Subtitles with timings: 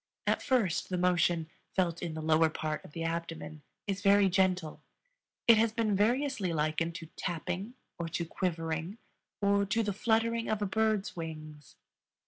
[0.25, 4.81] At first the motion, felt in the lower part of the abdomen, is very gentle;
[5.47, 8.97] it has been variously likened to tapping, or to quivering,
[9.43, 11.75] or to the fluttering of a bird's wings.